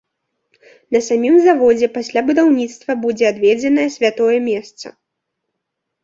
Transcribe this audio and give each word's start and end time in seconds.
На 0.95 0.99
самім 1.07 1.33
заводзе 1.47 1.87
пасля 1.97 2.23
будаўніцтва 2.29 2.95
будзе 3.03 3.25
адведзенае 3.33 3.85
святое 3.97 4.37
месца. 4.49 4.87